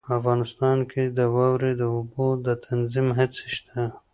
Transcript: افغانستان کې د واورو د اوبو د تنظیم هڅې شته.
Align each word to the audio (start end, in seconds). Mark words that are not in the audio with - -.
افغانستان 0.17 0.77
کې 0.91 1.03
د 1.17 1.19
واورو 1.35 1.71
د 1.81 1.83
اوبو 1.95 2.25
د 2.45 2.47
تنظیم 2.65 3.07
هڅې 3.19 3.45
شته. 3.55 3.79